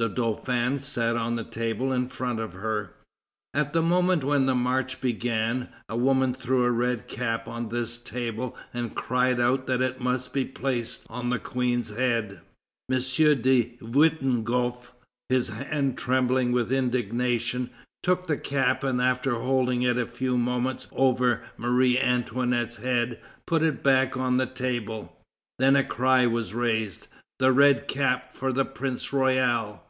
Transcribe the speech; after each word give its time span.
The 0.00 0.08
Dauphin 0.08 0.78
sat 0.78 1.16
on 1.16 1.34
the 1.34 1.42
table 1.42 1.92
in 1.92 2.06
front 2.08 2.38
of 2.38 2.52
her. 2.52 2.94
At 3.52 3.72
the 3.72 3.82
moment 3.82 4.22
when 4.22 4.46
the 4.46 4.54
march 4.54 5.00
began, 5.00 5.70
a 5.88 5.96
woman 5.96 6.34
threw 6.34 6.62
a 6.62 6.70
red 6.70 7.08
cap 7.08 7.48
on 7.48 7.68
this 7.68 7.98
table 7.98 8.56
and 8.72 8.94
cried 8.94 9.40
out 9.40 9.66
that 9.66 9.82
it 9.82 10.00
must 10.00 10.32
be 10.32 10.44
placed 10.44 11.04
on 11.10 11.30
the 11.30 11.40
Queen's 11.40 11.90
head. 11.90 12.42
M. 12.88 13.00
de 13.40 13.76
Wittenghoff, 13.80 14.92
his 15.28 15.48
hand 15.48 15.98
trembling 15.98 16.52
with 16.52 16.70
indignation, 16.70 17.70
took 18.04 18.28
the 18.28 18.38
cap 18.38 18.84
and 18.84 19.02
after 19.02 19.34
holding 19.34 19.82
it 19.82 19.96
for 20.12 20.24
a 20.28 20.36
moment 20.36 20.86
over 20.92 21.42
Marie 21.56 21.98
Antoinette's 21.98 22.76
head, 22.76 23.20
put 23.48 23.62
it 23.64 23.82
back 23.82 24.16
on 24.16 24.36
the 24.36 24.46
table. 24.46 25.20
Then 25.58 25.74
a 25.74 25.82
cry 25.82 26.24
was 26.24 26.54
raised: 26.54 27.08
"The 27.40 27.50
red 27.50 27.88
cap 27.88 28.32
for 28.32 28.52
the 28.52 28.64
Prince 28.64 29.12
Royal! 29.12 29.82